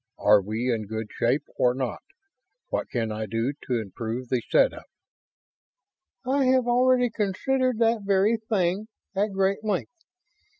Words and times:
Are 0.17 0.41
we 0.41 0.73
in 0.73 0.87
good 0.87 1.11
shape 1.11 1.43
or 1.57 1.75
not? 1.75 2.01
What 2.69 2.89
can 2.89 3.11
I 3.11 3.27
do 3.27 3.53
to 3.67 3.79
improve 3.79 4.29
the 4.29 4.41
setup?" 4.49 4.87
"I 6.25 6.45
have 6.45 6.65
already 6.65 7.11
considered 7.11 7.77
that 7.77 8.01
very 8.01 8.37
thing 8.37 8.87
at 9.15 9.31
great 9.31 9.63
length. 9.63 9.93